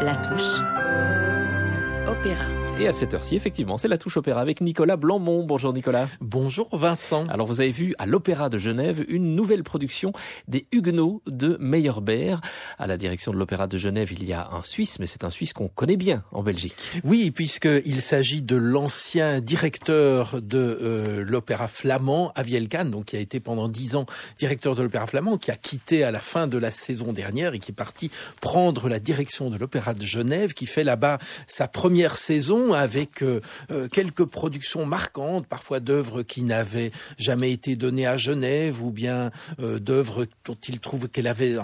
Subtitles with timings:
[0.00, 0.62] La touche
[2.08, 2.44] opéra.
[2.80, 5.42] Et à cette heure-ci, effectivement, c'est la touche opéra avec Nicolas Blanmont.
[5.42, 6.08] Bonjour Nicolas.
[6.20, 7.26] Bonjour Vincent.
[7.26, 10.12] Alors vous avez vu à l'Opéra de Genève une nouvelle production
[10.46, 12.40] des Huguenots de Meyerbeer.
[12.78, 15.30] À la direction de l'Opéra de Genève, il y a un Suisse, mais c'est un
[15.30, 16.76] Suisse qu'on connaît bien en Belgique.
[17.02, 23.20] Oui, puisqu'il s'agit de l'ancien directeur de euh, l'Opéra flamand, Aviel Kahn, donc qui a
[23.20, 24.06] été pendant dix ans
[24.38, 27.58] directeur de l'Opéra flamand, qui a quitté à la fin de la saison dernière et
[27.58, 31.18] qui est parti prendre la direction de l'Opéra de Genève, qui fait là-bas
[31.48, 37.74] sa première saison avec euh, euh, quelques productions marquantes, parfois d'œuvres qui n'avaient jamais été
[37.76, 39.30] données à Genève ou bien
[39.60, 41.56] euh, d'œuvres dont il trouve qu'elles avaient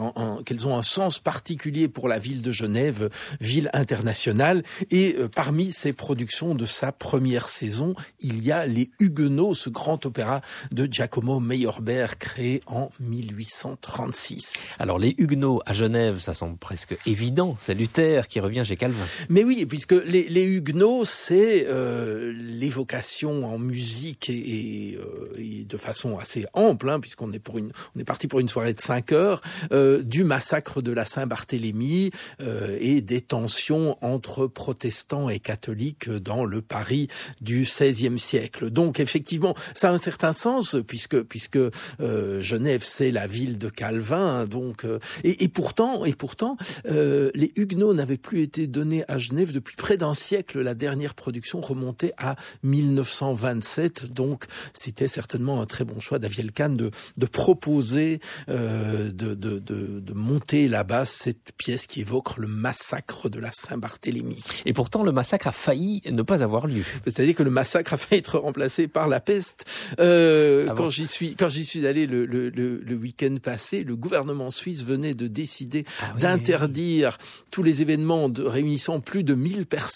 [0.45, 4.62] qu'elles ont un sens particulier pour la ville de Genève, ville internationale.
[4.91, 10.05] Et parmi ces productions de sa première saison, il y a Les Huguenots, ce grand
[10.06, 10.41] opéra
[10.73, 14.77] de Giacomo Meyerbeer créé en 1836.
[14.78, 19.05] Alors les Huguenots à Genève, ça semble presque évident, c'est Luther qui revient chez Calvin.
[19.28, 26.19] Mais oui, puisque les, Huguenots c'est euh, l'évocation en musique et, euh, et, de façon
[26.19, 29.12] assez ample, hein, puisqu'on est pour une, on est parti pour une soirée de 5
[29.12, 36.08] heures, euh, du massacre de la Saint-Barthélemy euh, et des tensions entre protestants et catholiques
[36.08, 37.08] dans le Paris
[37.41, 38.70] du XVIe siècle.
[38.70, 43.69] Donc effectivement, ça a un certain sens puisque puisque euh, Genève c'est la ville de
[43.69, 44.84] Calvin, donc
[45.24, 49.96] et, et, pourtant et pourtant les Huguenots n'avaient plus été donnés à Genève depuis près
[49.96, 50.60] d'un siècle.
[50.60, 56.77] La dernière production remontait à 1927, donc c'était certainement un très bon choix d'Aviel Kahn
[56.77, 63.28] de, de proposer euh, de, de, de, monter là-bas cette pièce qui évoque le massacre
[63.28, 64.42] de la Saint-Barthélemy.
[64.66, 66.84] Et pourtant, le massacre a failli ne pas avoir lieu.
[67.06, 69.66] C'est-à-dire que le massacre a failli être remplacé par la peste.
[70.00, 73.36] Euh, ah bon quand j'y suis, quand j'y suis allé le, le, le, le week-end
[73.42, 79.00] passé, le gouvernement suisse venait de décider ah oui, d'interdire oui, tous les événements réunissant
[79.00, 79.94] plus de 1000 personnes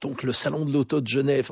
[0.00, 1.50] donc le salon de l'auto de Genève,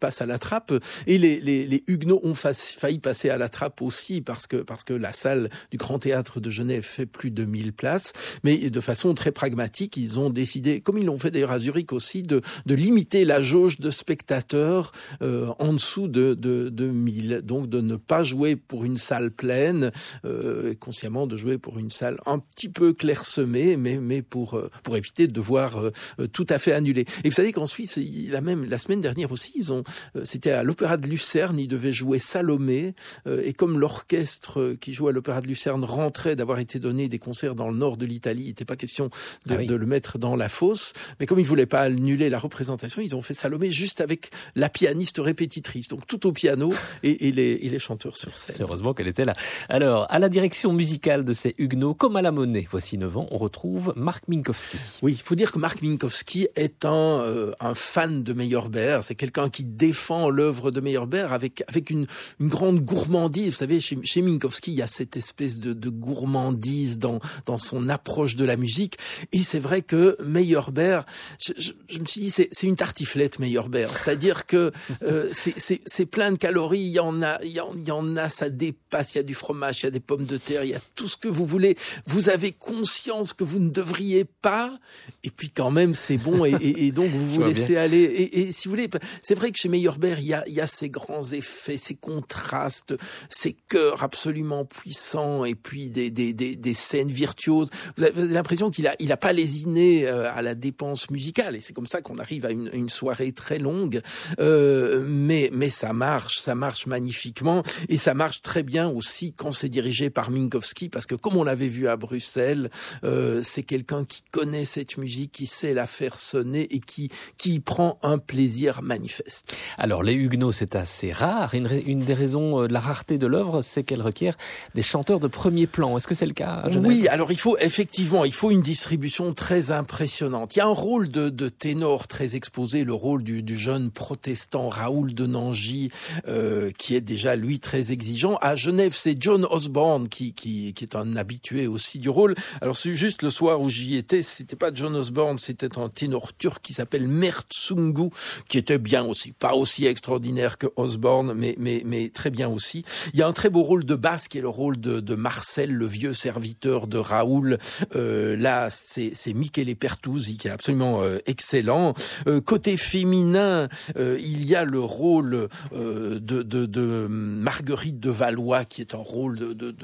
[0.00, 0.72] passe à la trappe.
[1.06, 5.12] Et les, Huguenots ont failli passer à la trappe aussi parce que, parce que la
[5.12, 8.12] salle du Grand Théâtre de Genève fait plus de 1000 places.
[8.44, 11.92] Mais de façon très pragmatique, ils ont décidé, comme ils l'ont fait d'ailleurs à Zurich
[11.92, 17.42] aussi, de, de limiter la jauge de spectateurs euh, en dessous de, de, de 1000.
[17.44, 19.90] Donc de ne pas jouer pour une salle pleine,
[20.24, 24.70] euh, consciemment de jouer pour une salle un petit peu clairsemée, mais, mais pour, euh,
[24.82, 26.97] pour éviter de euh, tout à fait annuler.
[27.24, 27.98] Et vous savez qu'en Suisse,
[28.30, 29.82] la même la semaine dernière aussi, ils ont
[30.16, 32.94] euh, c'était à l'Opéra de Lucerne, ils devaient jouer Salomé
[33.26, 37.18] euh, et comme l'orchestre qui joue à l'Opéra de Lucerne rentrait d'avoir été donné des
[37.18, 39.06] concerts dans le nord de l'Italie, il n'était pas question
[39.46, 39.66] de, ah oui.
[39.66, 43.14] de, le mettre dans la fosse, mais comme ils voulaient pas annuler la représentation, ils
[43.14, 46.72] ont fait Salomé juste avec la pianiste répétitrice, donc tout au piano
[47.02, 48.56] et, et, les, et les chanteurs sur scène.
[48.60, 49.34] Heureusement qu'elle était là.
[49.68, 53.26] Alors, à la direction musicale de ces Huguenots, comme à la monnaie, voici 9 ans,
[53.30, 54.78] on retrouve Marc Minkowski.
[55.02, 59.02] Oui, il faut dire que Marc Minkowski est un, euh, un fan de Meyerbeer.
[59.02, 62.06] C'est quelqu'un qui défend l'œuvre de Meyerbeer avec avec une,
[62.40, 63.50] grande gourmandise.
[63.50, 68.36] Vous savez, chez, Minkowski, il y a cette espèce de, gourmandise dans dans son approche
[68.36, 68.96] de la musique.
[69.32, 71.04] Et c'est vrai que Meyerbeer,
[71.40, 73.88] je, me suis dit, c'est une tartiflette Meyerbeer.
[73.88, 74.72] C'est-à-dire que
[75.02, 76.80] euh, c'est plein de calories.
[76.80, 79.14] Il y en a, il y en, a, ça dépasse.
[79.14, 80.80] Il y a du fromage, il y a des pommes de terre, il y a
[80.94, 81.76] tout ce que vous voulez.
[82.06, 84.76] Vous avez conscience que vous ne devriez pas.
[85.24, 86.44] Et puis quand même, c'est bon.
[86.44, 88.04] Et, et donc vous vous laissez aller aller.
[88.04, 88.88] Et, et, si vous voulez,
[89.22, 91.94] c'est vrai que chez Meyerbeer, il y a, il y a ces grands effets, ces
[91.94, 92.94] contrastes,
[93.28, 97.68] ces chœurs absolument puissants, et puis des, des, des, des scènes virtuoses.
[97.96, 101.60] Vous avez l'impression qu'il a, il a pas lésiné euh, à la dépense musicale, et
[101.60, 104.00] c'est comme ça qu'on arrive à une, une, soirée très longue.
[104.38, 109.52] Euh, mais, mais ça marche, ça marche magnifiquement, et ça marche très bien aussi quand
[109.52, 112.70] c'est dirigé par Minkowski, parce que comme on l'avait vu à Bruxelles,
[113.04, 117.60] euh, c'est quelqu'un qui connaît cette musique, qui sait la faire sonner et qui, qui
[117.60, 119.56] prend un plaisir manifeste.
[119.76, 121.54] Alors les Huguenots, c'est assez rare.
[121.54, 124.36] Une, une, des raisons de la rareté de l'œuvre, c'est qu'elle requiert
[124.74, 125.96] des chanteurs de premier plan.
[125.96, 126.86] Est-ce que c'est le cas à Genève?
[126.86, 130.54] Oui, alors il faut effectivement, il faut une distribution très impressionnante.
[130.56, 133.90] Il y a un rôle de, de ténor très exposé, le rôle du, du jeune
[133.90, 135.90] protestant Raoul de Nangy,
[136.26, 138.36] euh, qui est déjà lui très exigeant.
[138.40, 142.34] À Genève, c'est John Osborne qui, qui, qui est un habitué aussi du rôle.
[142.60, 146.34] Alors c'est juste le soir où j'y étais, c'était pas John Osborne, c'était un ténor
[146.36, 148.10] turc qui s'appelle Mert Sungu,
[148.48, 152.84] qui était bien aussi, pas aussi extraordinaire que Osborne, mais, mais, mais très bien aussi.
[153.12, 155.14] Il y a un très beau rôle de basse qui est le rôle de, de
[155.14, 157.58] Marcel, le vieux serviteur de Raoul.
[157.96, 161.94] Euh, là, c'est Michele Pertuzzi qui est absolument euh, excellent.
[162.26, 168.64] Euh, côté féminin, euh, il y a le rôle de, de, de, Marguerite de Valois
[168.64, 169.74] qui est un rôle de, de,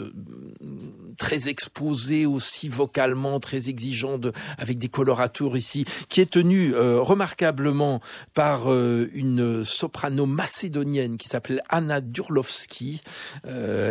[1.19, 4.19] très exposé aussi vocalement, très exigeant,
[4.59, 8.01] avec des coloratures ici, qui est tenu remarquablement
[8.35, 13.01] par une soprano macédonienne qui s'appelle Anna Durlovski.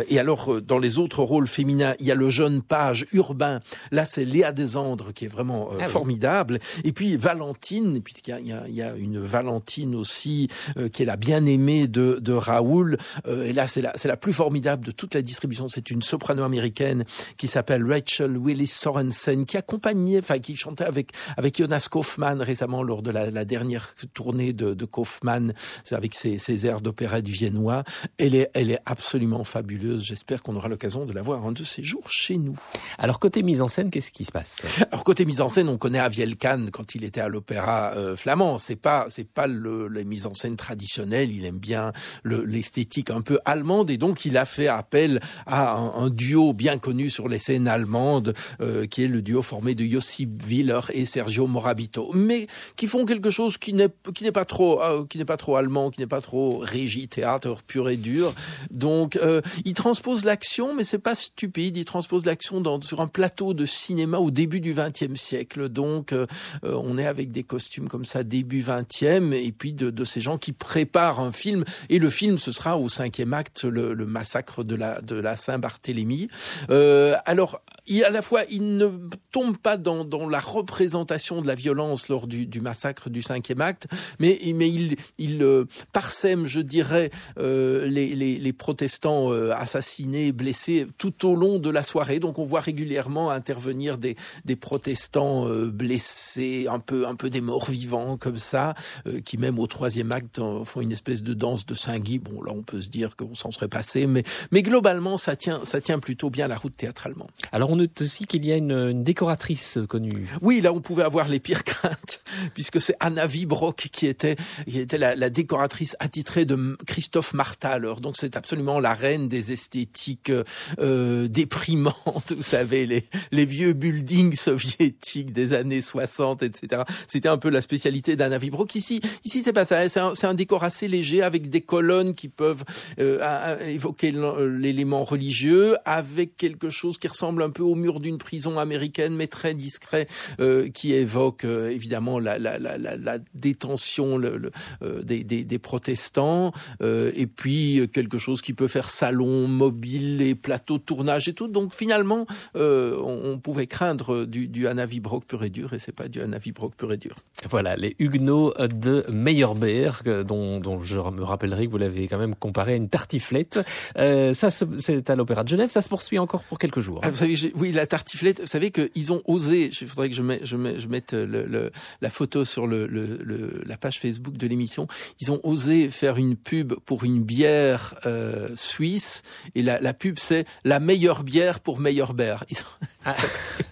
[0.08, 3.60] et alors, dans les autres rôles féminins, il y a le jeune page urbain.
[3.90, 6.58] Là, c'est Léa Desandres qui est vraiment euh, ah formidable.
[6.84, 11.06] Et puis Valentine, puisqu'il y a, il y a une Valentine aussi euh, qui est
[11.06, 12.98] la bien-aimée de, de Raoul.
[13.26, 15.68] Euh, et là, c'est la, c'est la plus formidable de toute la distribution.
[15.68, 17.04] C'est une soprano américaine
[17.36, 22.84] qui s'appelle Rachel Willis Sorensen, qui accompagnait, enfin qui chantait avec avec Jonas Kaufmann récemment
[22.84, 25.52] lors de la, la dernière tournée de, de Kaufmann
[25.90, 27.82] avec ses, ses airs d'opérette viennois.
[28.16, 30.04] Elle est, elle est absolument fabuleuse.
[30.04, 32.56] J'espère qu'on aura l'occasion de la voir un de ces jours chez nous.
[32.96, 34.58] Alors côté mise en scène, qu'est-ce qui se passe?
[34.92, 38.16] Alors côté mise en scène, on connaît Aviel Kahn quand il était à l'opéra euh,
[38.16, 38.58] flamand.
[38.58, 41.32] C'est pas c'est pas le, les mises en scène traditionnelles.
[41.32, 41.90] Il aime bien
[42.24, 47.10] l'esthétique un peu allemande et donc il a fait appel à un, duo bien connu
[47.10, 51.46] sur les scènes allemandes, euh, qui est le duo formé de Josip Willer et Sergio
[51.46, 52.43] Morabito, mais
[52.76, 53.88] qui font quelque chose qui n'est
[54.32, 57.88] pas trop euh, qui n'est pas trop allemand, qui n'est pas trop régie théâtre pur
[57.88, 58.34] et dur.
[58.70, 59.18] Donc
[59.64, 61.76] il transpose l'action, mais c'est pas stupide.
[61.76, 65.68] Il transpose l'action sur un plateau de cinéma au début du XXe siècle.
[65.68, 66.26] Donc, euh,
[66.64, 70.38] euh, on est avec des costumes comme ça début XXe, et puis de, ces gens
[70.38, 71.64] qui préparent un film.
[71.88, 74.74] Et le film, ce sera au cinquième acte, le, massacre de
[75.20, 76.28] la Saint-Barthélemy.
[76.70, 77.60] Euh, alors,
[78.04, 78.88] à la fois, il ne
[79.30, 83.86] tombe pas dans la représentation de la violence lors du, du massacre du cinquième acte,
[84.18, 90.32] mais, mais il, il euh, parsème, je dirais, euh, les, les, les, protestants euh, assassinés,
[90.32, 92.20] blessés tout au long de la soirée.
[92.20, 97.40] Donc, on voit régulièrement intervenir des, des protestants euh, blessés, un peu, un peu des
[97.40, 98.74] morts vivants comme ça,
[99.06, 102.18] euh, qui même au troisième acte font une espèce de danse de Saint-Guy.
[102.18, 105.60] Bon, là, on peut se dire qu'on s'en serait passé, mais, mais globalement, ça tient,
[105.64, 107.28] ça tient plutôt bien la route théâtralement.
[107.52, 110.28] Alors, on note aussi qu'il y a une, une, décoratrice connue.
[110.40, 112.23] Oui, là, on pouvait avoir les pires craintes,
[112.54, 114.36] puisque c'est Anna Vibrock qui était,
[114.68, 119.52] qui était la, la décoratrice attitrée de Christophe Alors, Donc, c'est absolument la reine des
[119.52, 120.32] esthétiques
[120.78, 126.82] euh, déprimantes, vous savez, les, les vieux buildings soviétiques des années 60, etc.
[127.06, 128.74] C'était un peu la spécialité d'Anna Vibrock.
[128.74, 129.88] Ici, ici c'est pas ça.
[129.88, 132.64] C'est un, un, décor assez léger avec des colonnes qui peuvent
[132.98, 138.58] euh, évoquer l'élément religieux, avec quelque chose qui ressemble un peu au mur d'une prison
[138.58, 140.06] américaine, mais très discret,
[140.40, 141.70] euh, qui évoque euh,
[142.18, 144.50] évidemment la, la, la, la, détention le, le,
[144.82, 146.52] euh, des, des, des, protestants,
[146.82, 151.32] euh, et puis quelque chose qui peut faire salon mobile et plateau de tournage et
[151.32, 151.48] tout.
[151.48, 155.92] Donc finalement, on, on, pouvait craindre du, du Anna Vibrock pur et dur, et c'est
[155.92, 157.16] pas du Anna Vibrock pur et dur.
[157.50, 162.34] Voilà, les Huguenots de Meyerberg, dont, dont je me rappellerai que vous l'avez quand même
[162.34, 163.60] comparé à une tartiflette.
[163.96, 165.70] ça, c'est à l'Opéra de Genève.
[165.70, 167.00] Ça se poursuit encore pour quelques jours.
[167.02, 170.22] Ah, vous savez, oui, la tartiflette, vous savez qu'ils ont osé, il faudrait que je,
[170.22, 171.70] mette, je, je mette le, le,
[172.04, 174.86] la photo sur le, le, la page Facebook de l'émission,
[175.20, 179.22] ils ont osé faire une pub pour une bière euh, suisse,
[179.54, 182.44] et la, la pub c'est la meilleure bière pour Meyerbeer.
[182.50, 182.58] Ils
[183.06, 183.14] ah,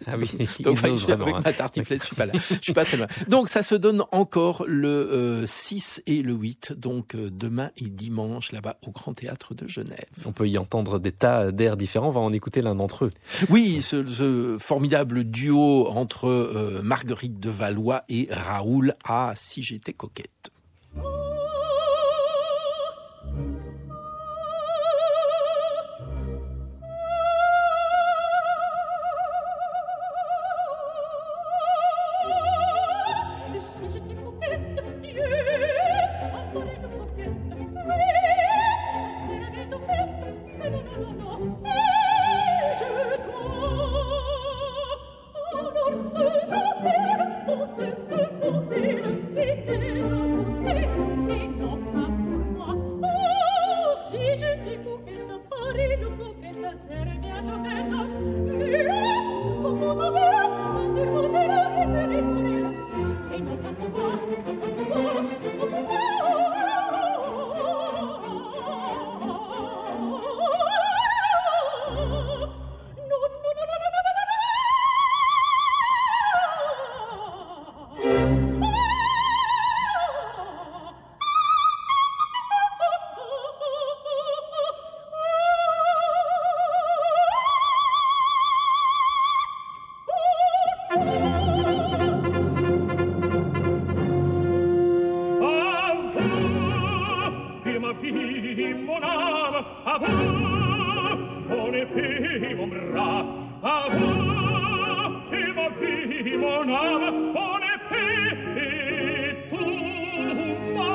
[0.06, 0.30] ah, oui,
[0.60, 1.42] Donc, ils osent vraiment, avec hein.
[1.44, 3.06] ma tartiflette, je suis pas là, je suis pas très loin.
[3.28, 7.90] Donc ça se donne encore le euh, 6 et le 8, donc euh, demain et
[7.90, 10.06] dimanche là-bas au Grand Théâtre de Genève.
[10.24, 13.10] On peut y entendre des tas d'air différents, on va en écouter l'un d'entre eux.
[13.50, 19.92] Oui, ce, ce, formidable duo entre euh, Marguerite de Valois et Raoul à Si j'étais
[19.92, 20.51] coquette.
[99.84, 101.16] À vous,
[101.48, 103.24] mon épée, mon bras,
[103.62, 109.80] à vous, qui m'a vie, mon âme, mon épée, et tout
[110.74, 110.92] ma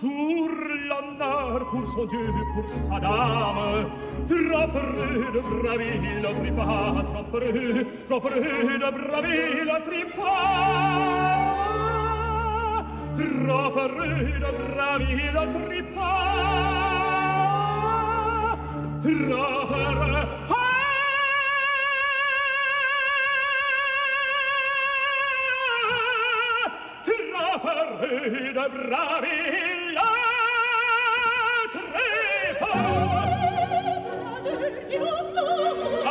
[0.00, 3.90] Pour l'honneur, pour son Dieu, pour sa dame,
[4.26, 6.66] trop près de bravir le tripa,
[7.12, 11.27] trop près, trop près de bravir le tripa.
[13.18, 16.10] troppo rudo gravido trippa.
[19.02, 20.48] Troppo rudo
[27.04, 30.08] troppo rudo gravido
[31.72, 32.72] trippa.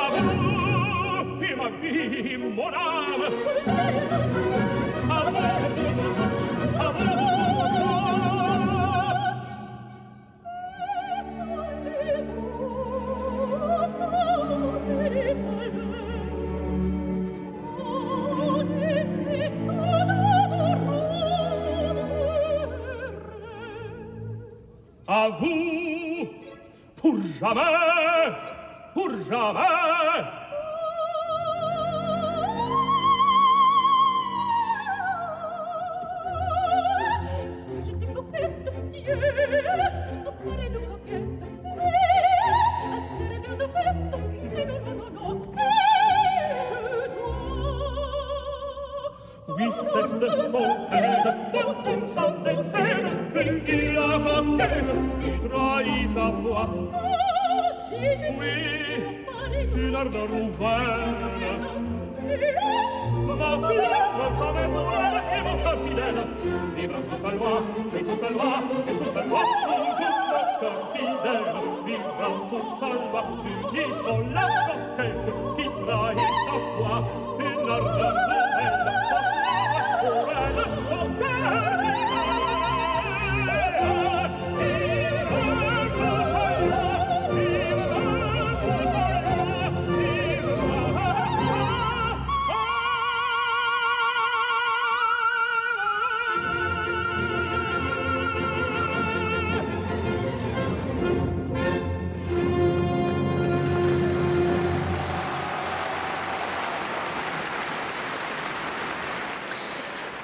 [0.03, 3.19] Abu, ima vi, monam,
[25.39, 26.27] vous
[26.95, 28.31] pour jamais,
[28.93, 30.23] pour jamais.
[37.51, 39.17] Si j'étais coquette, Dieu,
[40.25, 41.31] auprès de coquette,
[41.77, 41.91] eh,
[43.13, 43.97] serait bien de fait,
[44.55, 45.59] mais non, non, non, non, eh,
[46.67, 46.77] je
[47.15, 47.37] dois.
[49.49, 53.09] Oui, c'est ce mot, elle, pour une chandelle, elle,
[55.77, 56.65] envahit sa foi.
[56.73, 59.13] Oh, si oui,
[59.75, 61.61] une ardeur nouvelle.
[63.27, 63.91] Ma fidèle,
[64.37, 66.21] femme nouvelle, et votre fidèle,
[66.75, 67.61] vivra sous sa loi,
[67.93, 68.53] et sous sa loi,
[68.87, 71.47] et sous sa loi, toujours votre fidèle,
[71.85, 73.21] vivra sous sa loi,
[73.71, 75.13] unie solennelle,
[75.57, 76.95] qui trahit sa foi,
[77.39, 78.46] une ardeur nouvelle.
[96.43, 96.66] Bye.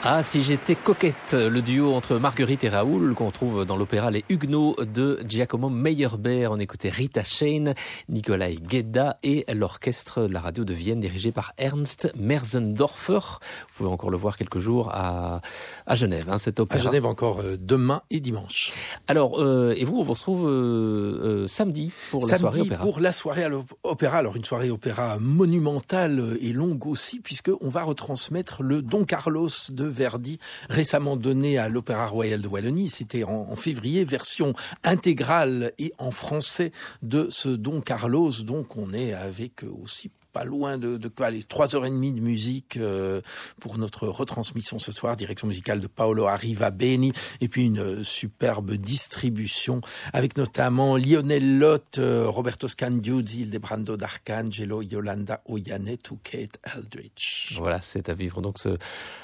[0.06, 4.26] Ah, si j'étais coquette, le duo entre Marguerite et Raoul qu'on trouve dans l'opéra Les
[4.28, 6.52] Huguenots de Giacomo Meyerbeer.
[6.52, 7.74] On écoutait Rita Shane,
[8.10, 13.14] Nikolai Gedda et l'orchestre de la radio de Vienne dirigé par Ernst Merzendorfer.
[13.14, 15.40] Vous pouvez encore le voir quelques jours à,
[15.88, 16.82] à Genève, hein, cet opéra.
[16.82, 18.74] À Genève encore euh, demain et dimanche.
[19.08, 22.84] Alors, euh, et vous, on vous retrouve euh, euh samedi pour la soirée opéra.
[22.84, 24.18] pour la soirée à l'opéra.
[24.18, 29.93] Alors, une soirée opéra monumentale et longue aussi, puisqu'on va retransmettre le Don Carlos de
[29.94, 32.90] Verdi, récemment donné à l'Opéra Royal de Wallonie.
[32.90, 36.72] C'était en, février, version intégrale et en français
[37.02, 38.32] de ce Don Carlos.
[38.44, 43.22] Donc on est avec aussi pas loin de, de et demie de musique euh,
[43.60, 48.04] pour notre retransmission ce soir direction musicale de Paolo Arriva Beni et puis une euh,
[48.04, 56.60] superbe distribution avec notamment Lionel Lott, euh, Roberto Scandiuzzi, Ildebrando d'Arcangelo, Yolanda Oyanet ou Kate
[56.76, 57.56] Eldridge.
[57.58, 58.78] Voilà, c'est à vivre donc ce,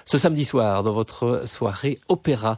[0.06, 2.58] ce samedi soir dans votre soirée opéra.